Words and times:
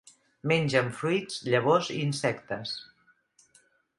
Mengen 0.51 0.87
fruits, 1.01 1.35
llavors 1.51 1.91
i 1.97 1.99
insectes. 2.05 2.75